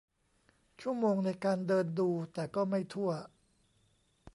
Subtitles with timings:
[0.81, 3.11] ชั่วโมงในการเดินดูแต่ก็ไม่ทั่ว